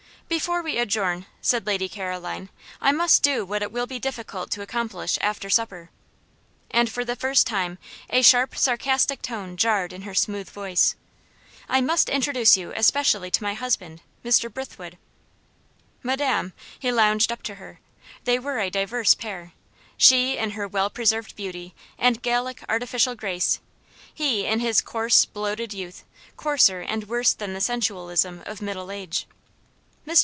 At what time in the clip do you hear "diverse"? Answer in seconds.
18.69-19.13